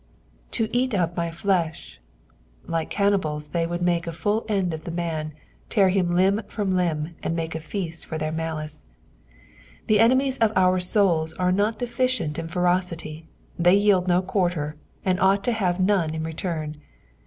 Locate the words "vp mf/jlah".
0.93-1.97